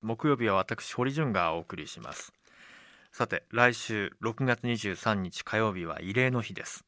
[0.00, 2.32] 木曜日は私堀潤がお送りします。
[3.12, 6.84] さて来週6月23日火曜日は慰霊の日です。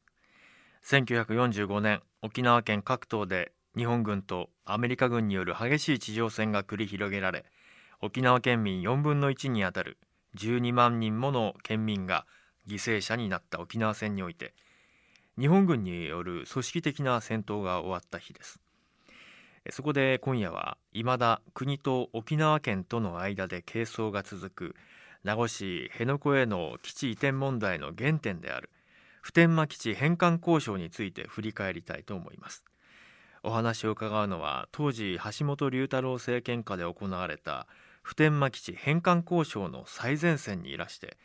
[0.83, 7.45] 1945年沖縄県各島で日本軍とアメリカ軍による激しい地上戦が繰り広げられ
[8.01, 9.97] 沖縄県民4分の1にあたる
[10.37, 12.25] 12万人もの県民が
[12.67, 14.53] 犠牲者になった沖縄戦において
[15.39, 18.59] 日本軍による組織的な戦闘が終わった日です。
[19.71, 24.75] そこで今夜は未だ国と沖縄県との間で係争が続く
[25.23, 28.69] 名護市辺野古への基地移転問題の原点である
[29.21, 32.63] 普天間基地返還交渉について振り返りたいと思います。
[33.41, 37.67] お話を伺うのは当時橋本龍太郎政権下で行われた
[38.03, 41.17] 普天間基地返還交渉の最前線にいらして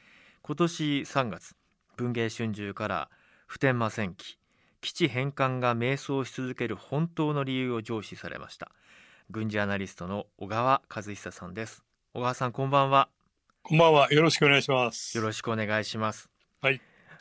[0.43, 1.55] 今年3月
[1.97, 3.11] 文藝春秋から
[3.47, 4.39] 普天間戦記
[4.81, 8.71] 基地返還が迷走し続ける本当の理由を上司されました
[9.31, 13.09] 軍事アナリストの小川和久さんです小川さんこんばんは
[13.63, 14.11] こんばんは。
[14.11, 15.17] よろしくお願いします。
[15.17, 16.29] よろしくお願いします
[16.61, 16.81] はい。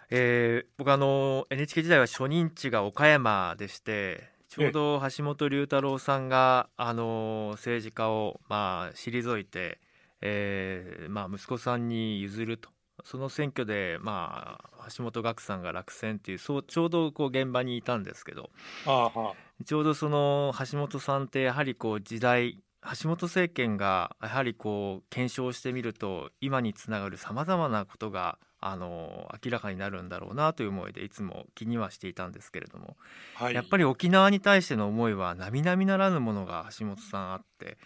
[0.09, 9.79] えー僕あの NHK 時代は初任地が岡山でしてちょうど橋本龍太郎さんがあの政治家をまあ退いて、
[10.21, 12.69] えーまあ、息子さんに譲ると
[13.05, 18.49] その選挙で、まあ、橋本岳さんが落選っていうそうちょうどこう現場にいたんですけど
[18.85, 19.33] ああは
[19.65, 32.97] ちょうどその橋本さんってやはりこう時代橋本政権がやはりこう検証してみると今につながるさまざまなことがあの明らかになるんだろうなという思いでいつも気にはしていたんですけれども、
[33.35, 33.53] はい。
[33.53, 37.77] やっぱり沖縄に対しての思いは並々ならぬものが橋本さんあって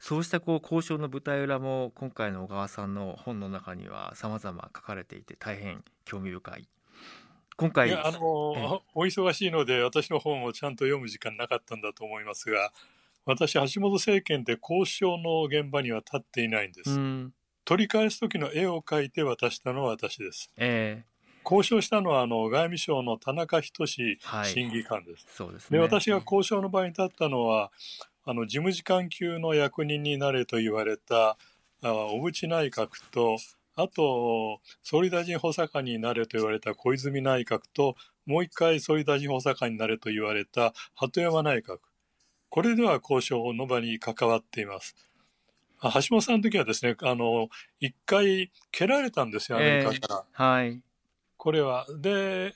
[0.00, 6.68] そうしたこう交渉の舞台裏も今回の小川さんの本の中には様々書かれていて大変興味深い。
[7.56, 8.80] 今回あのええ。
[8.94, 12.70] お忙しいので私の本をちゃんと読む時間なかったんだと思いますが
[13.24, 17.32] 私橋本政権で交渉の現場には立っていないんです、うん。
[17.64, 20.50] 取り返す時の絵を描いて渡したのは私です。
[20.56, 21.04] え
[21.44, 23.84] 交渉したのはあの外務省の田中仁
[24.22, 24.46] はい。
[24.46, 25.78] 審議官です、ーそうですね。
[25.78, 27.70] で私が交渉の場に立ったのは
[28.26, 31.36] あの事務次官級の役人になれと言われたあ
[31.82, 33.38] 小渕内閣と
[33.74, 41.78] あと総理大臣補佐官になれと言われた小泉内閣ともう一回総理大臣補佐官になれと言われた鳩山内閣
[42.50, 44.94] これでは交渉の場に関わっています。
[45.78, 47.48] あ橋本さんの時はですねあの
[47.80, 50.44] 一回蹴られたんですよアメリカから。
[50.46, 50.80] はい
[51.46, 51.86] これは。
[52.00, 52.54] で、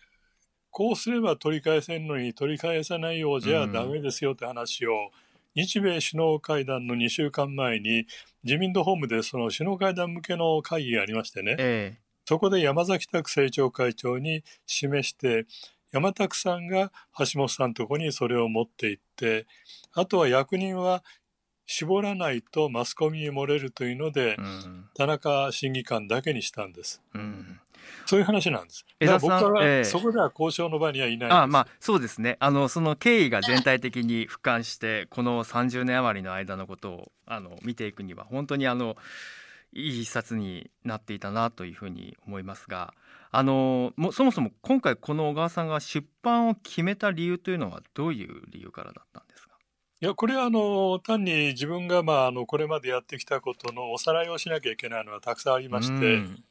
[0.70, 5.12] こうすれば取り返せんのに取り返さないようじゃダメですよって話を、
[5.55, 8.06] 日米首脳会談の2週間前に
[8.44, 15.47] 自民党本部でその首脳会談向けの会議がありましてね、えそこで山崎拓政調会長に示して、
[15.91, 19.47] 山拓さんが橋本さんのとこにそれを持って行って、
[19.93, 21.03] あとは役人は
[21.66, 24.84] 絞らないとマスコミに漏れるというのでえ、うん。
[24.94, 27.03] 田中審議官だけにしたんです。
[27.15, 27.40] うん
[28.06, 28.84] そういう話なんです。
[28.98, 31.32] だから僕は、ええそこでは交渉の場にはいないんです。
[31.34, 38.96] あまあそうですねあのその経緯が全体的に俯瞰してこの30年余りの間のことをあの見ていくには本当にあの
[39.72, 42.92] いい一冊になっていたなというふうに思いますが
[43.30, 49.50] あのもそもそも今回この小川さんが出版を決めた理由というのはどういう理由からだったんですか？
[50.02, 56.42] いや、これはあの単に自分が、まあ、あのこれまでやってきたことのおさらいをしなきゃいけないのはたくさんありまして、うん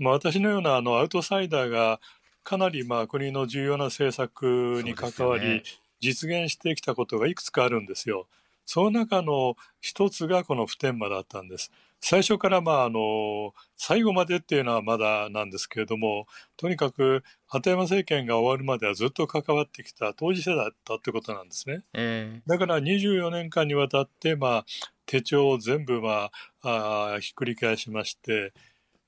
[0.00, 2.00] まあ、私のようなあのアウトサイダーが
[2.42, 5.62] かなりまあ国の重要な政策に関わり、そうで
[6.00, 8.26] 実現してきたことがいくつかあるんですよ。
[8.64, 11.70] その中の一つがこの普天間だったんです。
[12.00, 21.82] 最初からまああの最後までっていうのはまだなんですけれどもとにかく鳩山政権が終わるまではずっと関わってきた当事者だったってことなんですね。
[21.92, 24.64] えだから24年間にわたって、まあ、
[25.04, 26.30] 手帳を全部、ま
[26.62, 28.52] あ、あーひっくり返しまして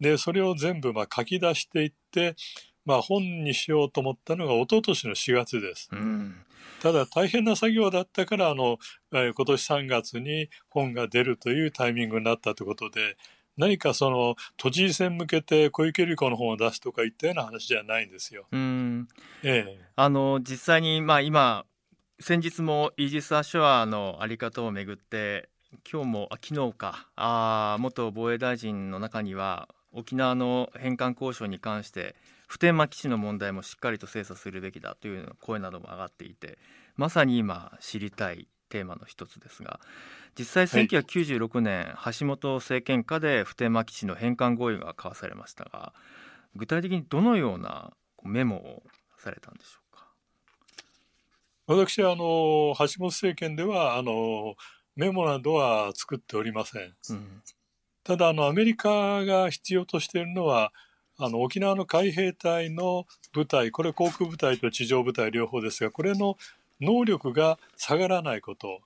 [0.02, 2.34] でそれを全部、まあ、書き出していって、
[2.84, 5.88] まあ、本にしようと思ったのが一昨年の4月です。
[5.92, 6.34] えうん
[6.82, 8.78] ただ大変な作業だったからあの、
[9.12, 13.16] えー今年3月に本が出るというタイミングになったということで
[13.56, 18.46] 何かその都知事選向けて小池百合子の本を出すとかいったような話じゃないんですよ。
[18.50, 19.06] うん
[19.44, 21.64] ええあの実際に、まあ、今
[22.18, 25.50] 先日もイージス・アショアの在り方をめぐって
[25.90, 32.14] 今日もあ昨日かあー元防衛大臣の中には沖縄の返還交渉に関して
[32.46, 36.58] 普天間基地の問題もしっかりと精査するべきだという声なども上がっていて
[36.96, 39.80] まさに今知りたいテーマの一つですが
[40.38, 45.92] 実際はい1996年、橋本政権下で普天間基地の返還合意が交わされましたが
[46.56, 47.92] 具体的にどのような
[48.22, 48.82] メモを
[49.18, 50.06] されたんでしょうか？
[51.66, 54.54] 私はあの橋本政権ではあの
[54.96, 56.82] メモなどは作っておりません。
[57.10, 57.42] うん、
[58.04, 60.72] ただあのアメリカが必要としているのは
[61.18, 66.36] あの沖縄の海兵隊の部隊これ航空部隊と地上部隊両方ですがこれの
[66.80, 68.80] 能力が下がらないこと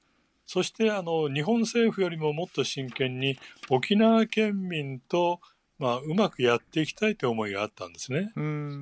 [0.44, 3.38] そしてあの日本政府よりももっと真剣に
[3.70, 5.40] 沖縄県民と
[5.78, 8.32] まあ、うまくやっていきたいという思いがあったんですね。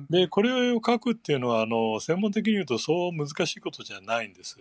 [0.09, 4.57] でこれを書くっていうのはあの専門的に言うとそう難しいことじゃないんです。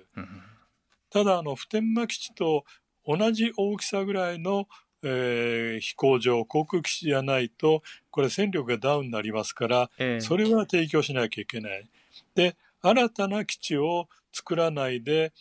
[1.11, 2.65] ただあの普天間基地と
[3.07, 4.67] 同じ大きさぐらいの、
[5.05, 11.87] えー、飛行場航空基地じゃないとこれ戦力がダウンになりますから、えー、それは提供しなきゃいけない。
[12.35, 15.33] で新たな基地を作らないで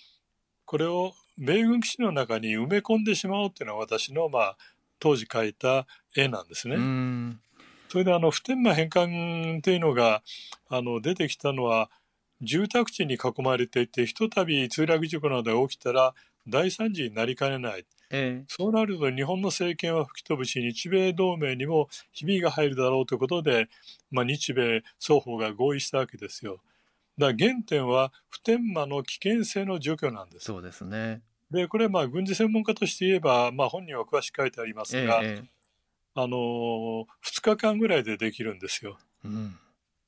[0.65, 4.57] これを米軍基地の中に埋め込んでしまおうっていうのは私のまあ
[4.99, 6.75] 当時描いた絵なんですね。
[7.89, 10.23] それであの普天間返還というのが
[10.69, 11.89] あの出てきたのは
[12.41, 16.13] 住宅地に囲まれていてひとたび墜落事故などが起きたら
[16.47, 23.69] 大惨事になりかねない、ええ、そうなると日本の政権は吹き飛ぶし日米同盟にもひびが入るだろうということで、
[24.11, 26.61] まあ、日米双方が合意したわけですよ。
[27.17, 30.45] だ原点は普天間の危険性の除去なんです。
[30.45, 31.21] そうですね
[31.51, 35.47] でこれまあ軍事専門家として言えば、まあ、本人は詳しく書いてありますが、ええ、
[36.15, 37.05] あの2
[37.41, 38.97] 日間ぐらいでできるんですよ。
[39.23, 39.55] うん、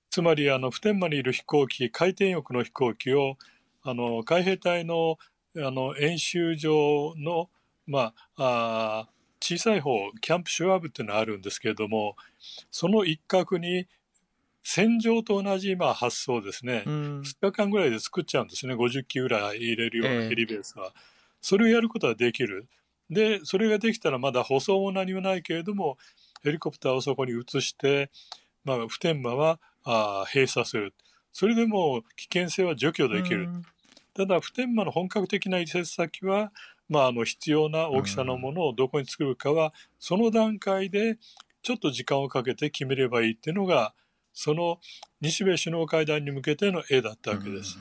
[0.09, 3.37] つまりあの普天間にいる飛行機回転翼の飛行機を
[3.83, 5.17] あの海兵隊の
[5.57, 7.49] あの演習場の、
[7.87, 9.07] まあ、あ
[9.39, 9.91] 小さい方
[10.21, 12.15] キャンプシュワーブっていうのがあるんですけれども
[12.71, 13.85] その一角に
[14.63, 20.91] 戦場と同じまあ発想ですね、うん、2日間ぐらいで作っちゃうんですね50機ぐらい入れるようなヘリベースは。
[20.95, 21.15] え
[21.45, 22.67] それをやることはできる。
[23.11, 25.99] で、それができたらまだ舗装も何もないけれども、
[26.43, 28.09] ヘリコプターをそこに移して、
[28.63, 30.95] まあ、普天間はあ閉鎖する。
[31.31, 33.47] それでも危険性は除去できる。
[34.15, 36.51] ただ、普天間の本格的な移設先は、
[36.89, 41.17] まあ、あの必要な大きさのものをどこに作るかは、その段階で
[41.61, 43.93] ちょっと時間をかけて決めればいいっていうのが、
[44.33, 44.79] その
[45.21, 47.79] 日米首脳会談に向けての絵だったわけです。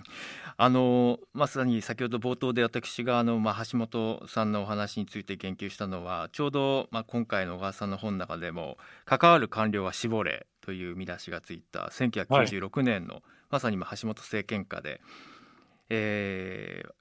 [0.57, 15.01] あのまさに先ほど冒頭で私があの、まあ、橋本さんのお話について言及したのはちょうど、まあ、今回の小川さんの本の中でも「関わる官僚は絞れ」という見出しがついた1996年の、はい、まさに今橋本政権下で、
[15.89, 16.93] えー、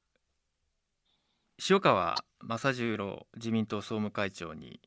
[1.70, 4.80] 塩川正十郎自民党総務会長に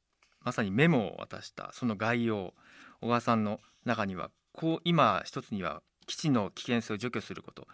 [0.43, 2.55] まさにメモを渡したその概要
[3.01, 7.67] 小川さんの中にはこう今一つには基地の危険性を除去すること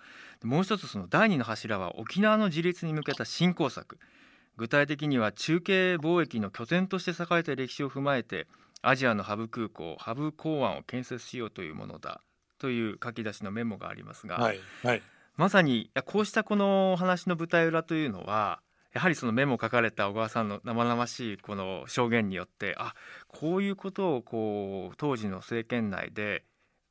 [0.43, 3.99] もう一つその第二の柱は沖縄の自立に向けた振興策
[4.57, 8.47] 具体的には中継貿易の拠点として栄えた歴史を踏まえて
[8.83, 12.21] アジアのハブ空港ハブ港湾を建設しようというものだ
[12.59, 15.03] という書き出しのメモがありますが、はいはい、
[15.37, 18.61] まさにこうしたこの話の舞台裏というのは
[18.93, 22.95] やはりそのメモを書かれた小川さんの生々しいこの証言によってあ
[23.27, 26.45] こういうことをこう当時の政権内で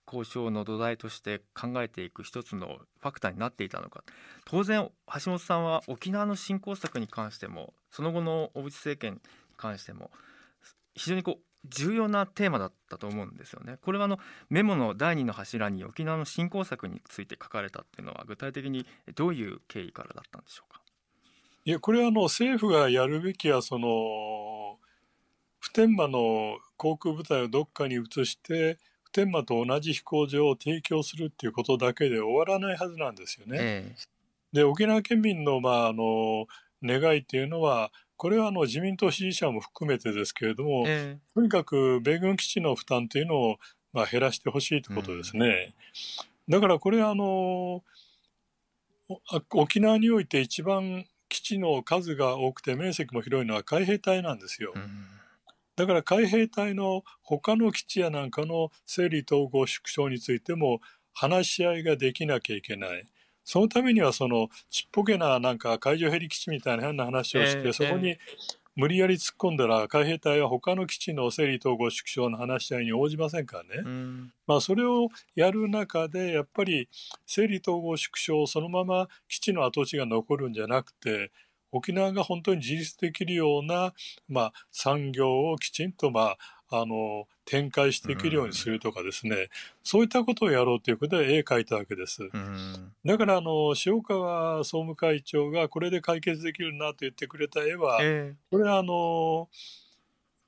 [0.07, 4.03] 交渉の土台として考えていく一つのファクターになっていたのか
[4.45, 9.19] 当然橋本さんは沖縄の振興策に関してもその後の小渕政権に
[9.55, 10.11] 関しても
[10.95, 13.77] 非常にこう重要なテーマだったと思うんですよね。
[13.83, 14.19] これはあの
[14.49, 20.80] メモの第二の柱に沖縄の振興策について書かれたっていうのは具体的にどういう経緯からだったんでしょうか？
[21.63, 24.77] いやこれはあの政府がやるべきはその
[25.59, 28.79] 普天間の航空部隊をどっかに移して
[29.11, 33.57] 天満と同じ飛行場を提供するっていうことだけで終わらないはずなんですよね。
[33.59, 36.47] えー、で沖縄県民の,、まあ、あの
[36.83, 43.57] 願いっていうのはこれはあの自民党支持者も含めてですけれども、えー、とにかく米軍基地の負担というのを、
[43.93, 45.75] まあ、減らしてほしいということですね。
[46.47, 47.83] うん、だからこれはあの
[49.53, 54.73] 沖縄において一番基地の数が多くて面積も広いのは海兵隊なんですよ。
[54.75, 55.07] うん
[55.77, 60.79] だから海兵隊の他の基地やなんかの整理統合縮小についても
[61.13, 63.05] 話し合いができなきゃいけない。
[63.43, 68.17] そのためにはそのちっぽけななんか海上ヘリ基地みたいな変な話をして、えー、そこに
[68.81, 76.89] 無理やり突っ込んだら海兵隊は他の基地の整理統合縮小の話し合いに応じませんからね、うん、まあ、それをやる中でやっぱり
[77.27, 81.29] 整理統合縮小そのまま基地の跡地が残るんじゃなくて
[81.71, 83.93] 沖縄が本当に自立できるような、
[84.27, 86.37] まあ、産業をきちんと、まあ、
[86.71, 89.47] あの展開していけるようにするとかですね、うん、
[89.83, 92.23] そういったことをやろうということで絵描いたわけです。
[92.23, 99.49] うん、だからあの塩川総務会長がこれで解決できるなと言ってくれた絵は、えー、これはあの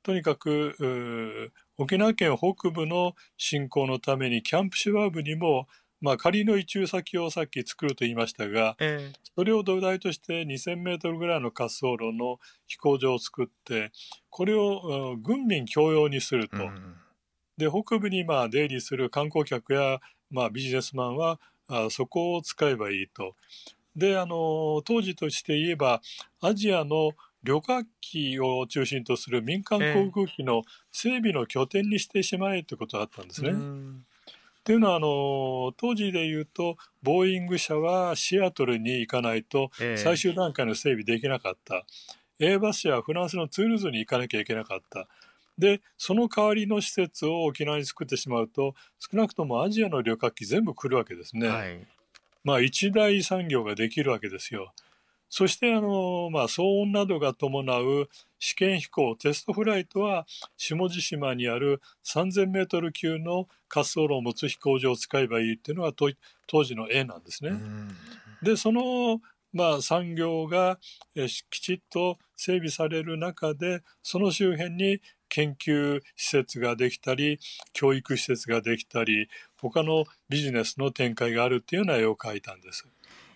[0.02, 5.68] とにかく沖縄県北部の振興のためにキャンプシュワーブにも
[6.04, 13.92] まあ、仮の移駐先をさっき作ると言いましたが、ええそれを土台として2000メートルぐらいの滑走路の飛行場を作って、
[14.30, 16.58] これをうん軍民共用にすると。
[16.58, 16.96] うん
[17.56, 20.00] で、北部にまあ出入りする観光客や
[20.32, 23.36] まあビジネスマンはあそこを使えばいいと。
[23.96, 26.02] で、あの、当時として言えば、
[26.42, 27.12] アジアの
[27.44, 33.52] 旅客機を中心とする民間航空機の整備の拠点にしてしまえということだったんですね。
[33.52, 34.06] うん
[34.64, 39.98] っていうのはあの当時で言うとボーイング社はシアトルに行かないとええ。
[39.98, 41.86] 最終段階の整備できなかった、
[42.40, 45.10] エーバス社はフランスのツールーズに行かなきゃいけなかった。
[45.58, 51.86] でその代わりの施設を沖縄に作ってしまうと少なくともアジアの旅客機全部来るわけですね、はい。
[52.46, 54.74] まあ一大産業ができるわけですよ
[55.36, 66.12] そしてあの、まあ、騒音などが伴う試験飛行テストフライトは下地島にある3000メートル級の滑走路を持つ飛行場を使えばいいっていうのがと
[66.46, 67.50] 当時の絵なんですね。
[67.50, 67.96] うん
[68.44, 69.22] でその、
[69.54, 70.78] まあ、産業が
[71.50, 77.40] きちっと整備される中でその周辺に研究施設ができたり
[77.72, 82.86] 教育施設ができたり他のビジネスの展開があるっていうような絵を描いたんです。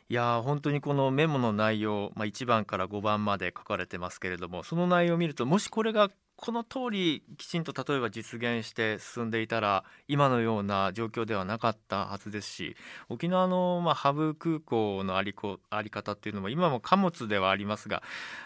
[0.09, 12.77] いや本当にこのメモの内容、まあ、1番から5番まで書かれてますけれどもその内容を見るともしこれがこの通りきちんと例えば実現して進んでいたら今のような状況ではなかったはずですし
[13.09, 18.03] 沖縄のまあハブ空港のありこあり方っていうのも今も貨物ではありますが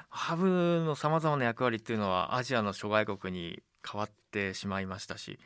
[0.10, 5.39] ハブのさまざまな役割っていうのはアジアの諸外国に変わってしまいましたし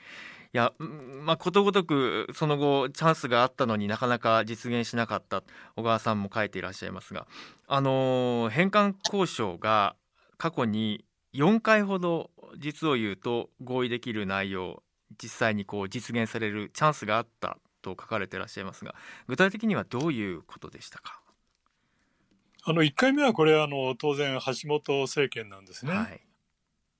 [0.54, 5.44] いや、まあ、ことごとくその後チャンスがあったのになかなか実現しなかった
[5.76, 7.28] 小川さんも書いていらっしゃいますが、
[7.68, 9.98] あの返還交渉が
[10.38, 11.04] 過去に
[11.36, 14.84] 4回ほど実を言うと合意できる内容
[15.22, 18.96] 実際にこう実現されるチャンスがあったと書かれていらっしゃいますが
[19.28, 21.22] 具体的にはどういうことでしたか、
[22.64, 25.94] あの1回目はこれあの当然橋本政権なんですね。
[25.94, 26.22] はい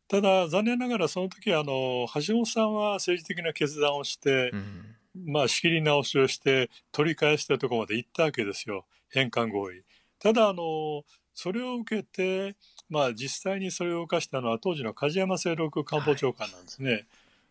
[0.08, 9.82] ただ残念ながらその時あの橋本さんは政治的な決断をしてう、んまあ仕切り直しをして取り返したところまで行ったわけですよ返還合意。
[10.20, 12.56] ただあのそれを受けて、
[12.90, 17.06] まあ、実際にそれを動かしたのは当時の梶山清六官房長官なんですね。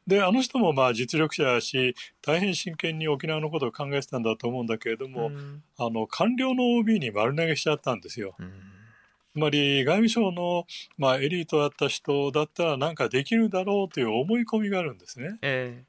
[0.07, 8.35] であの人もまあ実力者だし大変真剣に沖縄のことを考えてたんだと思うんだけれども、うんあの官僚の OB に丸投げしちゃったんですよ。
[8.39, 8.53] うん
[9.35, 10.65] つまり外務省の、
[10.97, 15.39] まあ、エリートだった人だったらなんかできるだろうという思い込みがあるんですね。
[15.43, 15.83] え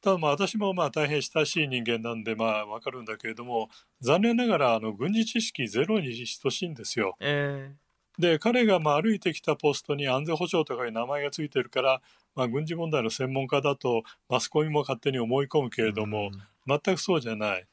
[0.00, 3.68] ただまあ私もまあ大変親しい人間なんでまあわかるんだけれども
[4.00, 7.16] 残念ながらあの軍事知識ゼロに等しいんですよ。
[7.20, 7.85] ええ
[8.18, 12.00] で彼がまあ歩いてきたポストに安全保障とかいう名前がついてるから、
[12.34, 16.30] まあ、軍事問題の専門家だとマスコミも勝手に思い込むけれども、
[16.66, 17.66] 全くそうじゃない。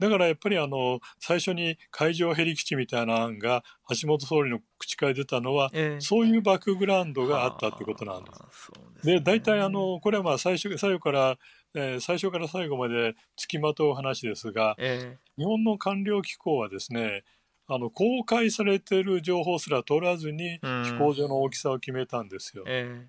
[0.00, 3.62] だからやっぱりあの最初に海上ヘリ基地みたいな案が
[4.00, 8.72] 橋本総理の口から出たのはええそういうバックグラウンドがあったってことなんです。
[9.06, 11.38] で大体あのこれはまあ最初最後から、
[11.74, 17.24] えー最初から最後まで付きまとう話ですがえ日本の官僚機構はですね
[17.66, 23.02] あの公開されている情報すら取らずにうん飛行場の大きさを決めたんですよえ。
[23.02, 23.08] え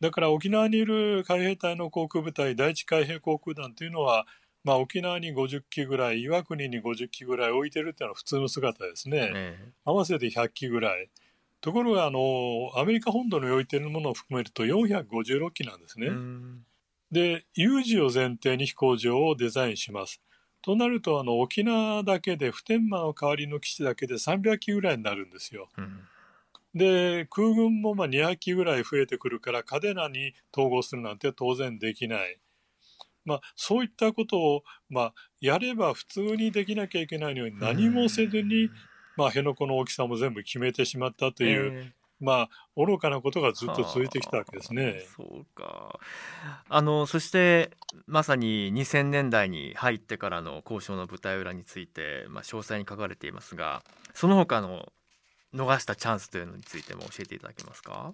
[0.00, 4.26] だから沖縄にいる海兵隊の航空部隊第一海兵航空団というのは、
[4.64, 9.30] まあ、沖縄に50機ぐらい岩国に50機ぐらい置いてるっていうのは普通の姿ですね。
[9.32, 11.08] ええ合わせて100機ぐらい。
[11.60, 16.08] ところがあのアメリカ本土に置いているものを含めると456機なんですね。
[16.08, 16.66] うん
[17.12, 20.20] で有事を前提に飛行場をデザインします。
[20.62, 25.68] となるとあの沖縄だけで普天間の代わりの基地だけで300機ぐらいになるんですよ。
[25.76, 26.00] うん
[26.74, 32.38] で空軍もまあ200機ぐらい増えてくるから嘉手納に統合するなんて当然できない。
[33.24, 38.68] まあ、そういったことを、まあ、やれば普通にできなきゃいけないのに何もせずに、
[39.16, 44.84] まあ、辺野古の大きさも全部決めてしまったという、ええまあ愚かなことがずっと続いてきたわけですね。
[44.84, 46.00] はあそうか。
[46.68, 47.70] あのそして
[48.06, 53.82] まさに2000年代に入ってからの交渉の舞台裏について、まあ、詳細に書かれていますが
[54.14, 54.92] その他の
[55.52, 58.12] 逃したチャンスというのについても教えていただけますか？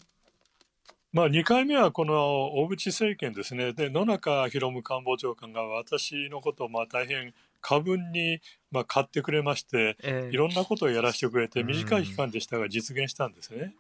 [1.11, 2.15] まあ、2回目はこの
[2.53, 13.75] 小渕政権ですね、で野中宏務官房長官が私のことをまあ大変過分にまあ買ってくれまして、ええいろんなことをやらせてくれて、うん短い期間でしたが実現したんですね。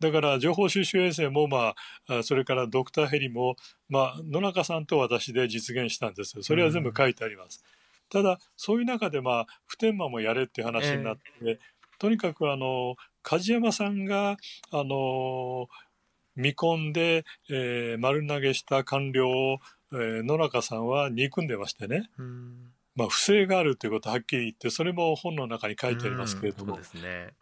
[0.00, 1.74] だから情報収集衛星も、ま
[2.06, 3.56] あ、あそれからドクターヘリも、
[3.88, 6.42] まあ、野中さんと私で実現したんです。
[6.42, 7.64] それは全部書いてあります。
[8.10, 11.58] ただ、そういう中で、まあ、普天間もやれっていう話になって、
[11.98, 14.36] とにかくあの梶山さんが
[14.70, 15.68] あの
[16.36, 19.58] 見込んで、えー丸投げした官僚を、
[19.92, 22.10] えー野中さんは憎んでましてね。
[22.18, 27.34] うんまあ、不正があるということをはっきり言ってそれも本の中に書いてありますけれども、そうですね。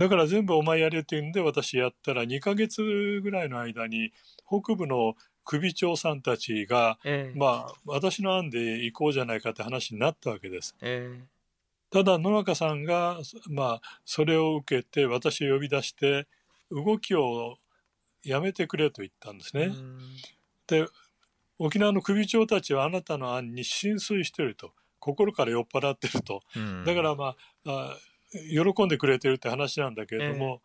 [0.00, 4.14] だから全部お前やれって言うんで私やったら2ヶ月ぐらいの間に
[4.48, 5.14] 北部の
[5.44, 7.38] 首長さんたちが、ええ。
[7.38, 10.74] まあ、私の案で行こうじゃないかって話になったわけです。
[10.80, 11.20] え
[11.90, 13.18] ただ野中さんが、
[13.50, 16.26] まあ、それを受けて私を呼び出して
[16.70, 17.58] 動きを
[18.24, 19.74] やめてくれと言ったんですえね。
[20.66, 20.86] で
[21.58, 26.40] 沖縄の首長たちはあなたの案に浸水してると心から酔っ払ってると。
[26.56, 26.84] うん。
[26.86, 27.96] だからまああ
[28.32, 30.60] 喜んでくれてるって話なんだけれども、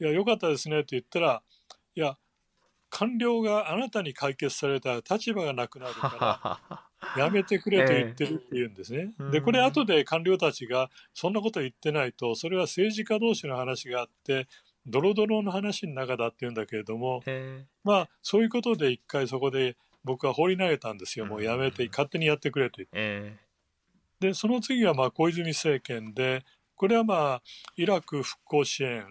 [0.00, 1.42] いやよかったですねって言ったら
[1.94, 2.16] いや
[2.90, 6.82] 官僚があなたに解決されたら立場がなくなるはか
[7.16, 9.14] ら やめてくれと言ってるって言うんですね。
[9.18, 9.30] ええ。
[9.32, 14.46] でこれ後で官僚たちがそんなこと言ってないとそれは政治家同士の話があって
[14.86, 21.26] ドロドロの話の中だって言うんだけれどもえまあそういうことで一回そこで僕は放り投げたんですよ。
[21.26, 22.90] もうやめてうん勝手にやってくれと言って。
[22.94, 23.36] え。
[24.20, 26.44] でその次はまあ小泉政権で
[26.80, 27.42] これはまあ
[27.76, 29.04] イラク復興支援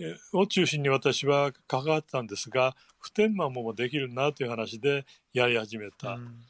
[0.00, 6.14] えを中心に私は関わったんですが普天間もできるなという話でやり始めえた。
[6.14, 6.40] うん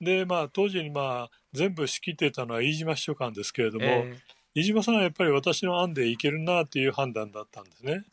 [0.00, 4.16] でまあ当時にまあ全部仕切っていたのは飯島秘書官ですけれども、え
[4.54, 8.04] 飯島さんはやっぱり私の案でいけるなという判断だったんですね。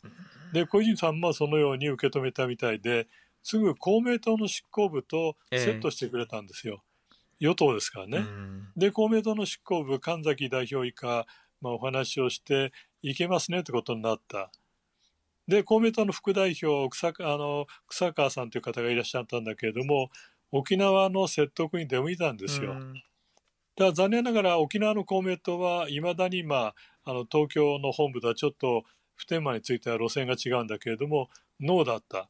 [0.52, 3.06] で小泉さんもそのように受け止めたみたいで
[3.44, 6.82] すぐ公明党の執行部とセットしてくれたんですよ。
[7.42, 8.18] 与党ですからね。
[8.18, 11.26] うんで公明党の執行部神崎代表以下、
[11.62, 14.50] まあ、お話をしていけますねってことになった。
[15.48, 20.08] で公明党の副代表草あの草川さんという方がいらっしゃったんだけれども
[20.52, 22.72] 沖縄の説得に出向いたんですよ。
[22.72, 22.94] うん
[23.74, 32.28] ただ残念ながら沖縄の公明党はいまだに、まあ、あの東京の本部とはちょっと普天間については路線が違うんだけれどもノーだった。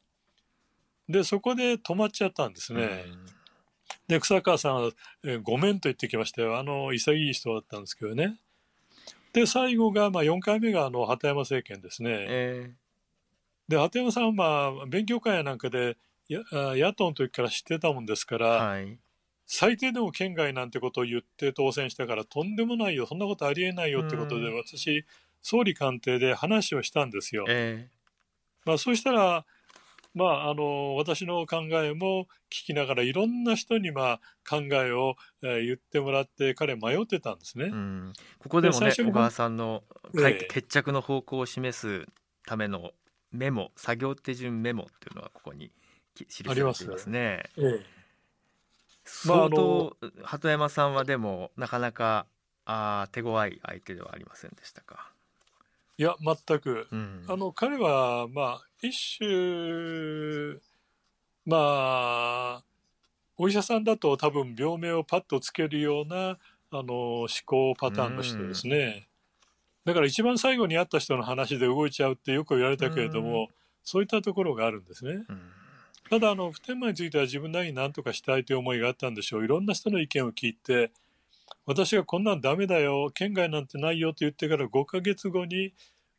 [1.09, 3.05] でそこで止まっちゃったんですね。
[4.07, 4.91] で草川さんは、
[5.23, 8.39] えーごめんと言ってきましたよあの潔い人だったんですけどね
[9.33, 12.25] で最後が、まあ、4回目があの鳩山政権ですね。
[12.29, 12.71] え
[13.67, 14.45] で鳩山さんは、ま
[14.83, 18.99] あ、勉強会やなんかでやあ野党の時から知ってたもんですから、えはい。
[19.45, 24.55] 最低でも県外なんてことを言って当選したからとんでもないよそんなことありえないよってことでうん。
[24.55, 25.05] 私
[25.41, 27.45] 総理官邸で話をしたんですよ。
[27.49, 27.89] え
[28.65, 29.45] まあ、そうしたら、
[30.13, 37.69] まあ、あの私の考えも聞きながらいろんな人にまあ考えを、えー言ってもらって彼迷ってたんですね。
[38.39, 39.83] ここでもね小川さんの
[40.15, 42.05] ええ解決着の方向を示す
[42.45, 42.91] ための
[43.31, 45.71] メモ作業手順メモっていうのがここに
[46.13, 47.43] き記されていますね。
[47.57, 47.85] ええ
[49.25, 52.27] まあ相当鳩山さんはでもなかなか
[52.65, 55.12] あー手強い相手ではありませんでしたか？
[55.97, 56.87] いや全く。
[56.91, 57.25] うん。
[57.27, 60.59] あの彼はまあ一種
[61.45, 61.57] ま
[62.59, 62.63] あ
[63.37, 66.37] お医者さんだと多分病名をパッとつけるような
[66.71, 69.07] あの思考パターンの人ですね。
[69.85, 73.49] だから一番最後に会った人の話で動いちゃうってよく言われたけれども、
[73.83, 75.25] そういったところがあるんですね。
[75.27, 75.41] うん。
[76.09, 79.45] ただあの普天間については自分なりに何とかしたいという思いがあったんでしょう。
[79.45, 80.91] いろんな人の意見を聞いて
[81.65, 85.73] 私がこんなんダメだよ県外なんてないよと言ってから5ヶ月後に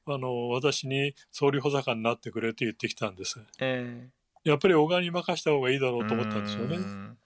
[0.07, 3.41] あの私に総理補佐官になってくれと言ってきたんです。
[3.61, 4.09] え
[4.45, 6.77] やっぱり小川に任した方がいいだろえうと思ったんですよね。
[6.77, 7.19] うん。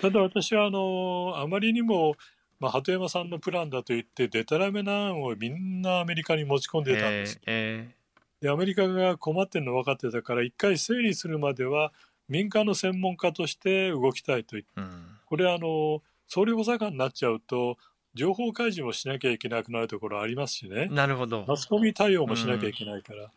[0.00, 2.14] ただ私はあのあまりにも、
[2.60, 8.00] まあ、鳩山さんのプランだと言ってでたらめな案をみんなアメリカに持ち込んでたんです、ええ
[8.40, 11.92] でアメリカが困ってるの分かってたから一回整理するまでは
[12.28, 14.94] 民間の専門家として動きたいと言って
[15.26, 17.76] これあの総理補佐官になっちゃうと
[18.14, 20.86] 情報開示もしなきゃいけなくなるところありますしね。
[20.86, 21.44] なるほど。
[21.46, 23.32] マスコミ対応もしなきゃいけないから、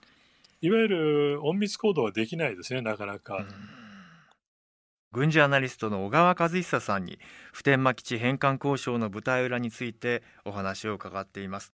[0.62, 3.48] いわゆる隠密行動はできないですねなかなか、うん。
[5.12, 7.18] 軍事アナリストの小川和久さんに
[7.52, 11.74] 普天間基地返還交渉の舞台裏についてお話を伺っています。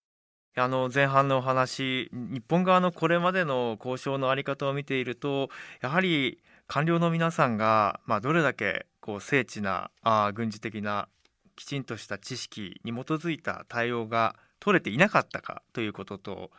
[0.57, 5.49] あの前半のお話日本側のこれまでの交渉の在り方を見ていると
[5.81, 11.09] やはり官僚の皆さんが、まあ、どれだけこう精緻なあー軍事的な
[11.57, 16.51] きちんとした知識に基づいた対応が取れていなかったかということと、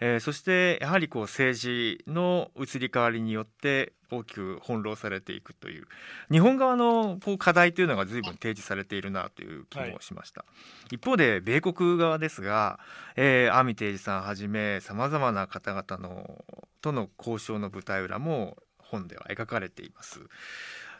[0.00, 5.84] えーそしてやはりこう政治の移り変わりによって大きく翻弄されていくという
[6.28, 10.44] 日本側のこう課題というのが随分提示されているなという気もしました、
[10.90, 12.80] 一方で米国側ですが、
[13.14, 16.44] えー、アミテさんはじめさまざまな方々の
[16.80, 20.20] との交渉の舞台裏も本では描かれています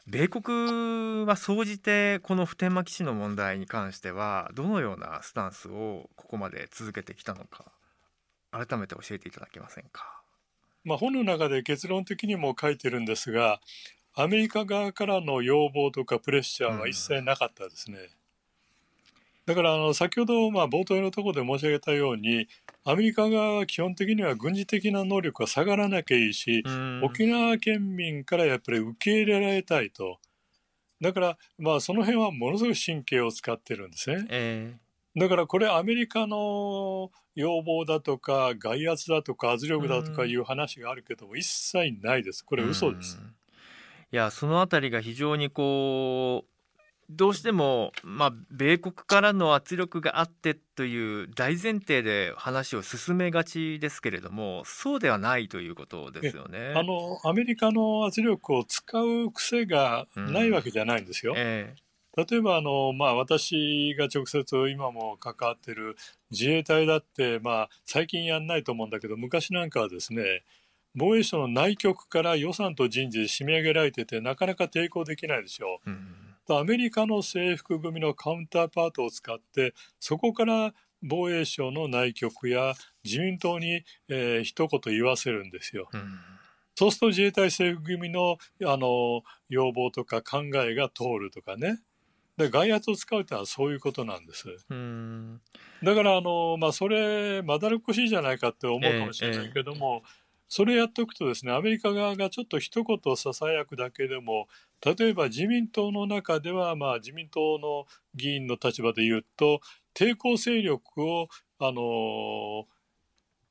[0.06, 7.66] 米国は総じてこの普天間基地の問題に関してはどのようなスタンスをここまで続けてきたのか
[8.50, 10.22] 改めて教えていただけませんか？
[10.84, 13.60] まあ、本の中で結論的にも書いてるんですが
[14.14, 17.98] アメリカ側からの要望とかプレッシャーは一切なかったですね、
[19.44, 22.46] だからあの先ほどまあ冒頭のところで申し上げたように
[22.84, 26.64] アメリカ側は基本的には軍事的な能力が下がらなきゃいいし、
[27.02, 30.18] 沖縄県民からやっぱり受け入れられたいと。
[31.00, 34.26] だから、まあ、その辺はものすごい神経を使ってるんですね。
[34.30, 42.44] えー、だからこれアメリカの要望だとか外圧だとか圧力だとかいう話があるけども、一切ないです。
[42.44, 43.18] これ嘘です。
[44.12, 46.51] いやそのあたりが非常にこう
[47.16, 56.72] どうしても、まあ、米国からの圧力があってという大前提で話を進めがちですけれどもそうではないということですよね。
[56.74, 61.32] あのアメリカの圧力を使う癖がないわけじゃないんですよ。
[61.32, 65.96] うんえー、例えばあの、まあ、私が直接今も関わってる
[66.30, 70.42] 自衛隊だって、まあ、最近やんないと思うんだけど昔なんかはですね
[70.94, 75.90] 防衛省の内局から予算と人事で締め上げられててなかなか抵抗できないでしょう。
[75.90, 82.74] うんアメリカの制服組のカウンターパートを使ってそこから防衛省の内局や
[83.04, 85.88] 自民党に、えー、一言言わせるんですよ。
[85.92, 86.18] うん、
[86.74, 91.80] そうすると自衛隊制服組のあの要望とか考えが通るとかね。
[92.36, 94.48] で外圧を使うというのはそういうことなんです。
[94.70, 95.40] うん
[95.82, 100.21] だからあの、まあ、それまだるっこしいじゃないかって思うかもしれないけども、ええ
[100.54, 104.48] それやっておくとですねアメリカ側がちょっと一言ささやくだけでも
[104.84, 109.62] 例えば自民党の中では、まあ、自民党の議員の立場で言うと
[109.94, 112.66] 抵抗勢力を、あの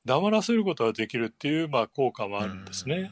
[0.06, 3.12] 黙らせることができるっていう、まあ、効果もあるんですね。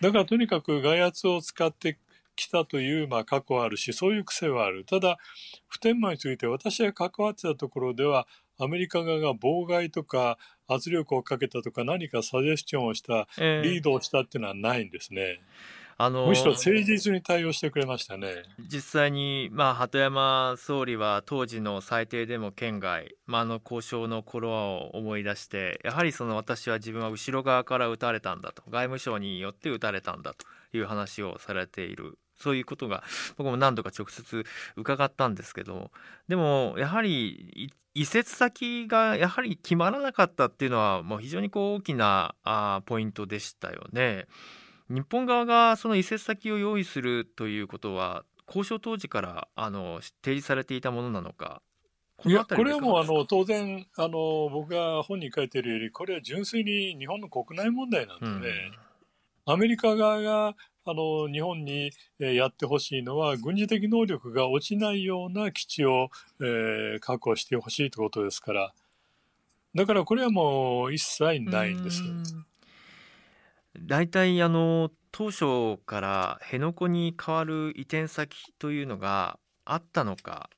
[0.00, 1.98] だからとにかく外圧を使って
[2.36, 4.84] きたという、まあ、過去はあるしそういう癖はある。
[4.84, 5.18] ただ
[5.66, 15.20] 普天間について私が関わってたところではアメリカ側が妨害とか圧力をかけたとか何かサジェスチョンをした、リードをしたっていうのはないんですね。
[15.20, 33.02] えーあのむしろ誠実に対応してくれましたね実際に、まあ、鳩山総理は当時の最低でも県外、まあ、あの交渉の頃を思い出してやはりその私は自分は後ろ側から撃たれたんだと外務省によって撃たれたんだという話をされているそういうことが
[33.38, 34.44] 僕も何度か直接
[34.76, 35.90] 伺ったんですけど
[36.28, 44.26] でもやはり移設先がやはり決まらなかったっていうのはもう非常にこう大きなあポイントでしたよね。
[44.90, 51.62] 日本側がその移設先を用意するということは交渉当時からあの提示されていたものなのか
[52.26, 58.54] いやこれはもうあの当然あの僕が本に書いているよりこれは純粋に日本の国内問題なんでね、
[59.46, 60.54] うん、アメリカ側が
[60.86, 68.72] あの日本にやってほしいのは軍事的能力が落ちないような基地を、えー、確保してほしいということですから
[69.74, 72.02] だからこれはもう一切ないんです。
[73.78, 80.48] 大体あの当初から辺野古に代わる移転先というのがあったのか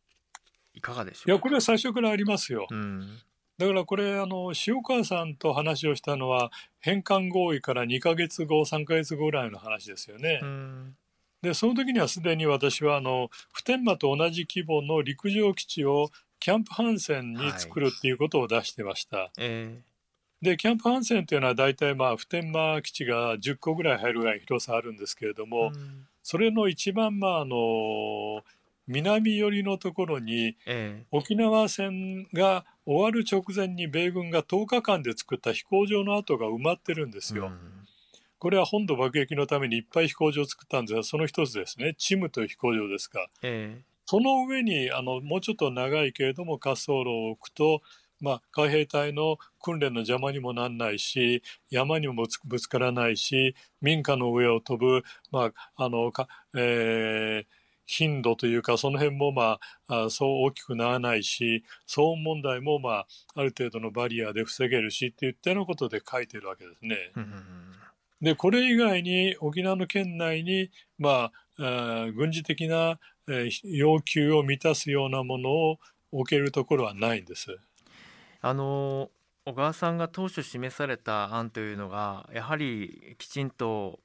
[0.72, 2.68] いかがでしょういやこれは最初からありますよ。
[2.70, 3.18] うん、
[3.58, 10.40] だからこれあの塩川さんと話をしたのは返還合意から2か月後3か月後ぐらいの話ですよね。
[10.42, 10.96] うん
[11.40, 19.16] でその時にはすでに私はあの普天間と同じ規模の陸上基地をキャンプ・ハンセンに作るっていうことを出してました。
[19.18, 19.88] はいえー
[20.40, 27.56] でキャンプ・ハンセンというのは大体まあ普天間基地が10個ぐらい入るぐらい広さあるんですけれども、うん、それの一番まああの
[28.88, 30.56] 南寄りのところに、
[31.10, 37.46] 沖縄戦が終わる直前に米軍が10日間で作った飛行場の跡が埋まってるんですよ。
[37.46, 37.58] うん、
[38.38, 47.82] これは本土爆撃のためにいっぱい飛行場を作ったんですがその一つですねチムという飛行場ですか、えその上にあのもうちょっと長いけれども滑走路を置くと
[48.20, 57.46] まあ、海兵隊の訓練の邪魔にもなんないし山にもぶつからないし民家の上を飛ぶ、まああのかえー、
[57.88, 66.96] 頻度というかその辺も、まあ、あそう大きくならないし騒音問題も、まあ、ある程度のバリアで防げるしっていったようなことで書いてるわけですね。
[68.20, 75.78] でこれ以外に沖縄の県内に、まあ、あ軍事的な、えー、要求を満たすようなものを
[76.12, 77.58] 置けるところはないんです。
[78.42, 79.10] あの
[79.46, 83.98] 小川さんが当初示された案というのがやはりきちんと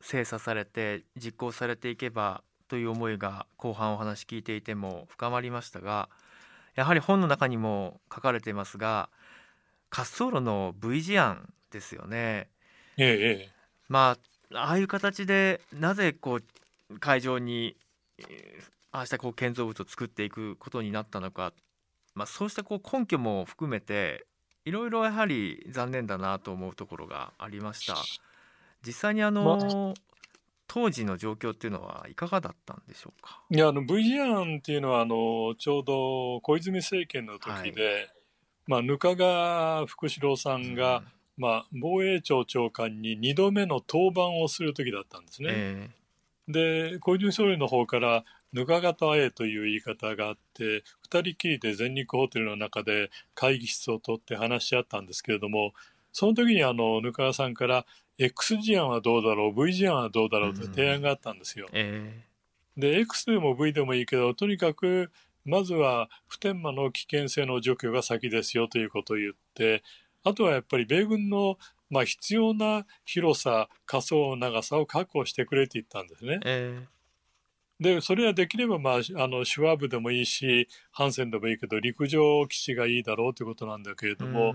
[0.00, 6.08] 精査されて実行されていけばという思いが後半お話聞いていても深まりましたが
[6.74, 9.08] やはり本の中にも書かれていますが
[9.92, 12.48] 滑走路の V 字案ですよね。
[12.96, 13.50] ええ、
[13.88, 14.16] ま
[14.52, 16.40] あああいう形でなぜこ
[16.90, 17.76] う会場に
[18.92, 21.52] ああしたこう建造物を作っていくことになったのか
[22.14, 24.24] まあ、そうしたこう根拠も含めて
[24.64, 27.96] いろいろやはり残念だなと思うところがありました。
[28.86, 29.94] 実際にあの、ま
[30.66, 33.40] 当時の状況っていうのはいかがだったんでしょうか？
[33.50, 38.08] いやあの V 案っていうのはあのちょうど小泉政権の時で、はい、
[38.66, 41.04] まあ、額賀福志郎さんが、うん、
[41.36, 45.48] まあ、防衛庁長官に2度目の登板をする時だったんですね。
[45.52, 48.24] えー、で小泉総理の方から
[48.54, 55.72] ぬかがたえという言い方があって2人きりで全日空ホテルの中で会議室を取って話し合ったんですけれども
[56.12, 57.84] その時にあのぬかさんから
[58.18, 61.66] X 事案はどうだろう V 事案はどうだろうと提案があったんですよ。
[61.70, 65.10] うんえー、で X でも V でもいいけどとにかく
[65.44, 69.82] まずは普天間の危険性の除去が先ですよということを言って
[70.22, 71.58] あとはやっぱり米軍の
[71.90, 76.40] まあ必要な広さ、仮想長さを確保してくれって言ったんですね。
[76.44, 76.94] えー
[77.80, 84.54] でそれはできれば、まあ、あのシュワーブでもいいしハンセンでもいいけど陸上基地がいいだろうということなんだけれども、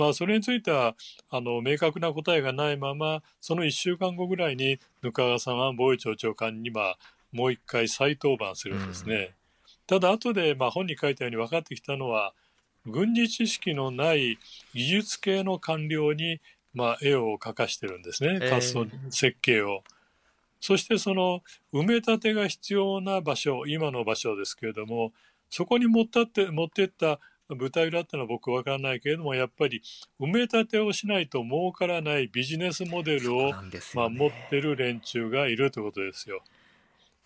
[0.00, 0.94] まあ、それについては
[1.28, 6.98] あの明確な答えがないままその1週間後ぐらいにぬかがさんは防衛庁長官に、まあ、
[7.32, 9.34] もう一回再登板するんですね。
[9.86, 12.32] ただ後で、まあ、本に書いたように分かってきたのは
[12.86, 14.38] 軍事知識のない
[14.72, 16.40] 技術系の官僚に、
[16.72, 19.84] まあ、絵を描かしてるんですね、滑走設計を。
[20.62, 21.42] そしてその
[21.74, 25.12] 埋め立てが必要な場所、今の場所ですけれども、
[25.50, 27.20] そこに持ったって持ってった
[27.56, 29.82] 舞台裏ってのは僕わからないけれども、やっぱり
[30.20, 33.54] 埋め立てをしないと儲からないビジネスモデルを、ね、
[33.94, 36.42] まあ、持ってる連中がいるということですよ。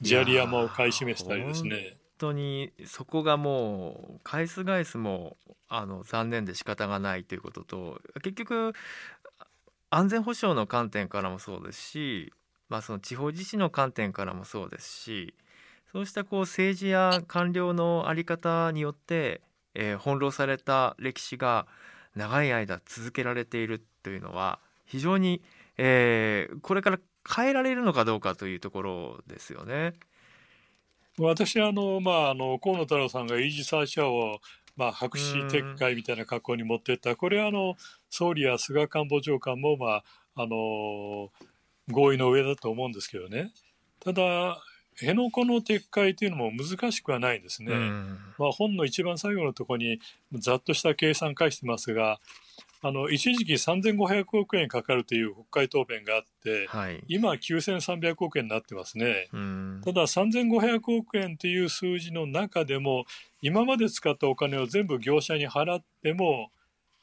[0.02, 1.96] 砂利山を買い占めしたりですね。
[2.18, 5.36] 本当にそこがもう返す返すも
[5.68, 8.72] あの残念で仕方がないということと結局
[9.90, 12.32] 安全保障の観点からもそうですし
[12.68, 15.34] まあ、その地方自治の観点からもそうですし
[15.92, 19.42] そうしたこう政治や官僚の在り方によって、
[19.74, 21.66] えー、翻弄された歴史が
[22.16, 25.42] 長い間続けられているというのは非常に、
[25.78, 29.94] えー、これから変えられるのかどうかというところですよね。
[31.18, 34.40] 私あの、まあ、あの河野太郎さんがイージサー社を、
[34.76, 37.76] まあ、白紙撤回みたいな格好に持っていったこれはあの
[38.10, 40.04] 総理や菅官房長官も、まあ
[40.36, 41.30] あの
[41.90, 43.52] 合意の上だと思うんですけどね。
[44.00, 44.58] ただ、
[45.00, 47.72] 辺野古の撤回というのも難しくはないんですね。
[47.72, 50.00] うん、まあ、本の一番最後のところに
[50.32, 52.20] ざっとした計算返してますが、
[52.86, 63.06] あの一時期3500億円かかるという国会答弁があって、はい、今9300億円になってますね、うん、ただ3500億円という数字の中でも
[63.40, 66.50] 今まで使ったお金を全部業者に払っても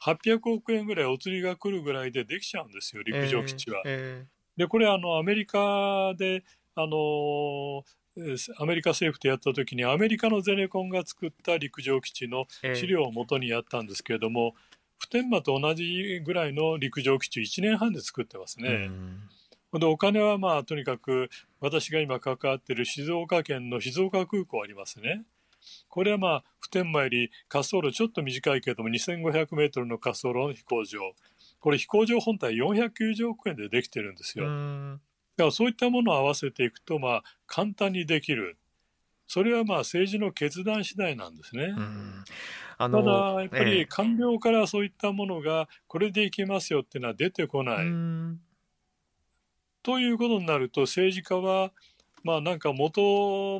[0.04, 3.82] 800億円ぐらいお釣りが来るぐらいでできちゃうんですよ陸上基地は。
[3.84, 4.58] えーえー。
[4.58, 7.84] でこれあのアメリカであの
[8.58, 14.52] アメリカ政府とやった時にアメリカのゼネコンが作った陸上基地の資料をもとにやったんですけれども、えー、
[14.98, 18.90] 普天間と同じぐらいの陸上基地1年半で作ってますね。
[19.78, 21.30] でお金はまあとにかく
[21.60, 25.24] 私が今関わっている静岡県の静岡空港ありますね。
[25.88, 31.00] これはまあ普天間より滑走路ちょっと短いけれども2500メートルの滑走路の飛行場
[31.60, 34.46] これ飛行場本体490億円でできてるんですよ。
[35.42, 38.56] だからそういったものを合わせていくと、まあ、簡単にできる。
[39.26, 41.74] それはまあ政治の決断次第なんですね。
[42.78, 42.92] ただ、
[43.40, 47.86] やっぱり官僚からそういったものがこれでいけますよっていうのは出てこない。
[49.82, 51.72] ということになると政治家は
[52.24, 53.00] まあなんか元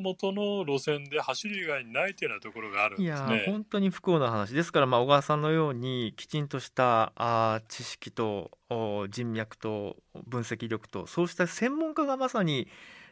[0.01, 3.35] 々の路線で走る以外にないというようなところがあるんですね。
[3.35, 8.51] いや本当に不幸な話ですからまあ小川さんのようにきちんとしたあ知識と
[9.09, 9.97] 人脈と
[10.27, 12.67] 分析力とそうした専門家がまさに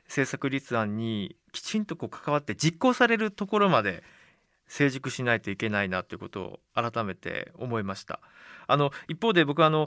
[0.06, 4.04] 政策立案にきちんとこう関わって実行されるところまで
[4.68, 8.20] 成熟しないといけないなということを改めて思いました。
[8.68, 9.86] あの一方で僕はあの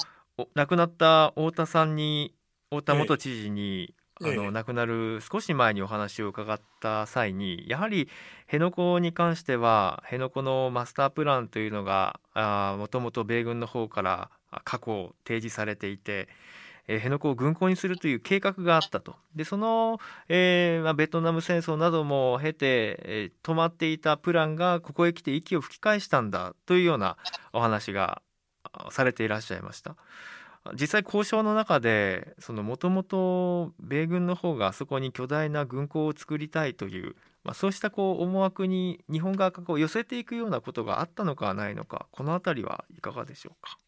[0.54, 2.34] 亡くなった太田さんに
[2.70, 8.08] 太田元知事にあの、亡くなる少し前にお話を伺った際にやはり
[8.46, 12.20] 辺野古に関しては辺野古のマスタープランというのが
[12.78, 14.30] もともと米軍の方から
[14.64, 16.28] 過去提示されていて。
[16.86, 27.16] えー、辺野古を軍港にするという計画があったとでその、えーまあ、ベトナム戦争なども経て、えー、止まっていたプランがここへ来て息を吹き返したんだというような
[27.54, 28.20] お話が
[28.90, 29.96] されていらっしゃいました。
[30.72, 43.78] 実際交渉の中でもともと米軍の方があそこに巨大な軍港を作りたいという、まあ、そうしたこう思惑に日本側がこう寄せていくようなことがあったのかないのかこの辺りはいかがでしょうか？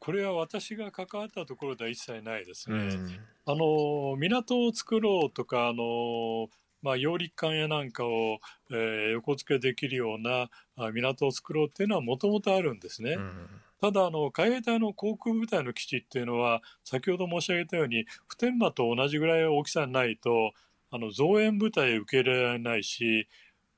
[0.00, 2.76] これは私が関わったところでは一切ないですね。
[2.76, 6.48] うん、あの港を作ろうとかあの
[6.82, 8.38] まあ、揚陸艦やなんかを、
[8.70, 10.48] えー、横付けできるような
[10.92, 13.12] 港を作ろうっていうのはもともとあるんですね。
[13.12, 13.48] うん
[13.80, 20.52] ただあの海兵隊の航空部隊の基地っていうのは先ほど申し上げたように普天間と同じぐらい大きさないと
[20.90, 23.28] あの増援部隊受け入れられないし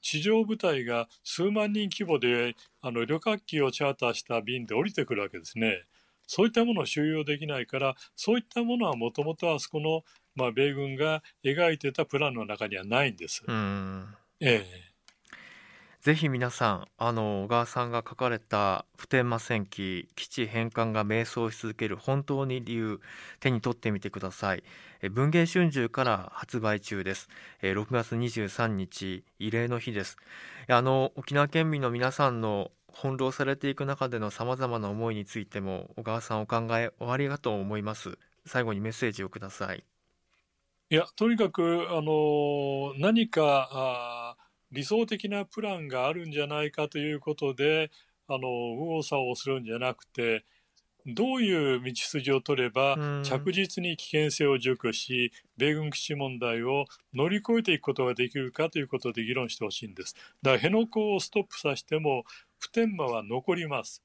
[0.00, 5.84] 地上部隊が数万人規模であの旅客機をチャーターした便で降りてくるわけですね。
[6.26, 10.04] そういったものを収容できないからそういったものはもともとあそこの、
[10.36, 13.42] まあ、米軍が描いてたプランの中にはないんです。
[14.40, 14.89] ええ
[16.00, 23.00] ぜひ皆さんあの小川さんが書かれた普天間戦記基地返還が迷走し続ける本当に理由
[23.38, 24.64] 手に取ってみてください。
[25.10, 27.28] 文藝春秋から発売中です。
[27.60, 30.16] 6月23日慰霊の日です。
[30.68, 38.16] あの沖縄県民の皆さんの翻弄されていく中でのさまざまな思いについても小川さんお考え終わりがと思います。
[38.46, 39.84] 最後にメッセージをください。
[40.92, 44.29] いやとにかくあの何かあ
[44.72, 47.90] 理想的なプランがあるんじゃないかということで
[48.28, 50.44] あの右往左往するんじゃなくて
[51.06, 60.14] どういう道筋を取れば着実に危険性を除去し、米軍基地問題を乗り越えていくことができるかということで議論してほしいんです。
[60.42, 62.24] だから辺野古をストップさせても
[62.58, 64.02] 普天間は残ります。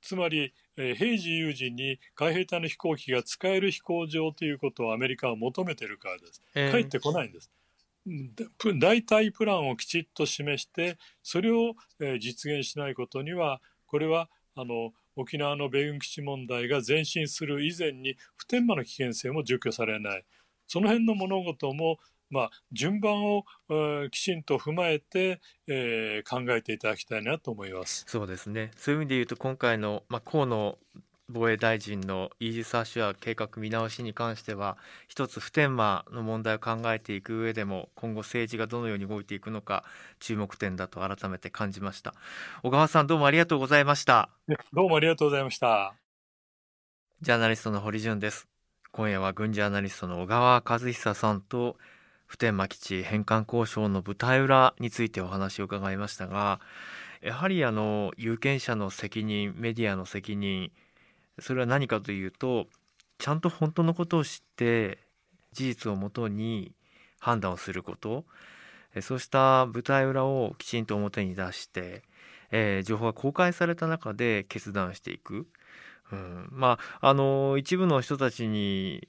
[0.00, 6.42] つまり、えー、平時有事に海兵隊の飛行機が使える飛行場ということをアメリカは求めているからです。
[6.72, 7.50] 帰ってこないんです。
[8.80, 11.74] 大体プランをきちっと示してそれを
[12.20, 20.24] 実現しないことにはこれはあの沖縄の米軍基地問題が前進する以前に普天間の危険性も除去されない。
[20.66, 21.98] その辺の物事も
[22.30, 23.44] まあ、順番を、
[24.10, 28.04] きちんと踏まえて、えー、考えていただきたいなと思います。
[28.06, 28.70] そうですね。
[28.76, 30.78] そういう意味で言うと今回の、まあ、河野
[31.30, 39.84] 防衛大臣のイージス・アシュア計画見直しに関しては一つ普天間の問題を考えていく上でも今後政治がどのように動いていくのか
[40.20, 42.14] 注目点だと改めて感じました。
[42.62, 44.30] 小川さんどうもありがとうございました。
[44.72, 45.94] どうもありがとうございました。
[47.20, 48.48] ジャーナリストの堀潤です。
[48.90, 51.76] 今夜は軍事アナリストの小川和久さんと
[52.26, 56.60] 普天間基地返還交渉の舞台裏についてお話を伺いましたが
[57.22, 60.70] やはりあの有権者の責任メディアの責任
[61.40, 62.66] それは何かというと
[63.18, 64.98] ちゃんと本当のことを知って
[65.52, 66.72] 事実をもとに
[67.18, 68.24] 判断をすること
[69.00, 72.02] そうした舞台裏をきちんと表に出して、
[72.50, 75.46] えー、情報が公開された中で決断していく、
[76.10, 79.06] うん、まああの一部の人たちに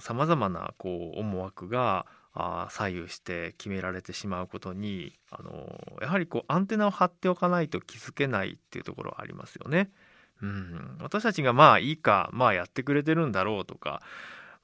[0.00, 9.90] さまざまなこう思惑があ左右して決められてしまうことにあのやはりこうアンテナを張っておかないと気づけないっていうところはありますよね。
[10.42, 14.02] うん、私たちがまあいいかまあやってくれてるんだろうとか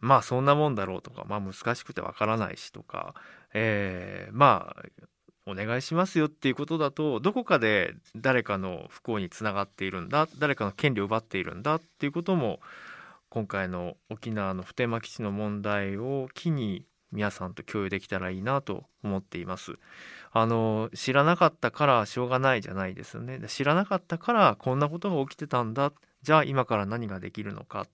[0.01, 3.15] まあそんなもんだろうとかまあ難しくてわからないしとか、
[3.55, 4.83] えー、まあ
[5.47, 12.61] お願いしますよっていうことだとどこかで誰かの不幸につながっているんだ誰かの権利を奪っているんだっていうことも
[13.31, 19.75] 今回の沖縄の普天間基地の問題を機に皆さんと共有できたらいいなと思っています。
[20.33, 23.41] あの知らなかったからしょうがないじゃないですよね。
[23.49, 25.93] 知らなかったからこんなことが起きてたんだ。
[26.23, 27.87] じゃあ今から何ができるのか、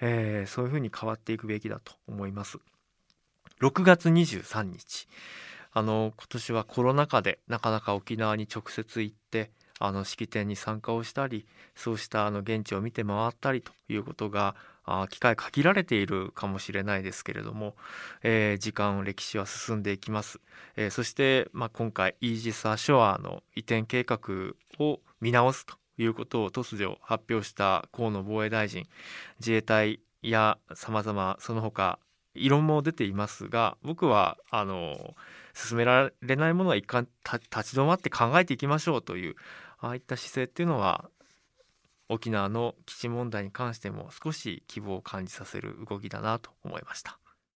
[0.00, 2.58] えー、そういうふうに変わっていくべきだと思います。
[3.60, 5.06] 6月23日
[5.72, 17.74] あの今年はコロナ禍でなかなか沖縄に直接行ってあの式典に参加をしたりそうしたあの現地を見て回ったりということがあ機会限られているかもしれないですけれども、
[18.22, 20.40] えー、時間歴史は進んでいきます、
[20.76, 28.86] えー、そして、まあ、今回イージス・アショアの移転計画を見直すということを突如発表した河野防衛大臣。
[29.38, 31.98] 自衛隊やさまざまその他
[32.34, 35.14] 異論も出ていますが僕はあの
[35.54, 39.34] 進められないものは一貫立ち止まって考えていきましょうという
[39.78, 41.10] ああいった姿勢っていうのは
[42.12, 47.19] 沖縄の基地問題に関しても少し希望を感じさせる動きだなと思いました。